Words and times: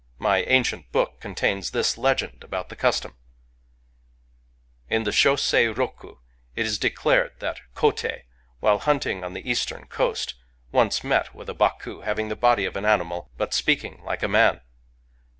My 0.17 0.41
ancient 0.41 0.91
book 0.91 1.19
contains 1.19 1.69
this 1.69 1.95
legend 1.95 2.43
about 2.43 2.69
the 2.69 2.75
custom:— 2.75 3.13
"In 4.89 5.03
the 5.03 5.11
Shosei'Roku 5.11 6.15
it 6.55 6.65
is 6.65 6.79
declared 6.79 7.33
that 7.37 7.61
Kotei, 7.75 8.23
while 8.61 8.79
hunting 8.79 9.23
on 9.23 9.33
the 9.33 9.47
Eastern 9.47 9.85
coast, 9.85 10.33
once 10.71 11.03
met 11.03 11.35
with 11.35 11.49
a 11.49 11.53
Baku 11.53 12.01
having 12.01 12.29
the 12.29 12.35
body 12.35 12.65
of 12.65 12.75
an 12.75 12.83
animal, 12.85 13.29
but 13.37 13.53
speaking 13.53 14.01
like 14.03 14.23
a 14.23 14.27
man. 14.27 14.61